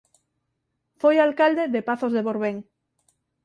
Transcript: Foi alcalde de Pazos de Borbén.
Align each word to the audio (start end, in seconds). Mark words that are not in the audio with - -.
Foi 1.01 1.15
alcalde 1.19 1.63
de 1.73 1.81
Pazos 1.89 2.11
de 2.13 2.25
Borbén. 2.27 2.57